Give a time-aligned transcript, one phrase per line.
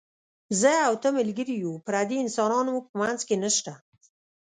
[0.59, 3.73] زه او ته ملګري یو، پردي انسانان مو په منځ کې نشته.